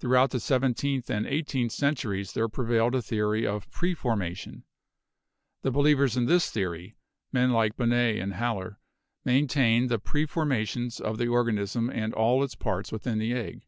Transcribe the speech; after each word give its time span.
Throughout 0.00 0.32
the 0.32 0.38
seventeenth 0.40 1.08
and 1.08 1.26
eighteenth 1.26 1.72
cen 1.72 1.94
turies 1.94 2.34
there 2.34 2.46
prevailed 2.46 2.94
a 2.94 3.00
theory 3.00 3.46
of 3.46 3.70
preformation. 3.70 4.64
The 5.62 5.70
be 5.70 5.78
lievers 5.80 6.14
in 6.14 6.26
this 6.26 6.50
theory, 6.50 6.98
men 7.32 7.52
like 7.52 7.74
Bonnet 7.74 8.18
and 8.20 8.34
Haller, 8.34 8.78
main 9.24 9.48
tained 9.48 9.88
the 9.88 9.98
preformations 9.98 11.00
of 11.00 11.16
the 11.16 11.28
organism 11.28 11.88
and 11.88 12.12
all 12.12 12.44
its 12.44 12.54
parts 12.54 12.92
within 12.92 13.16
the 13.16 13.32
egg. 13.32 13.64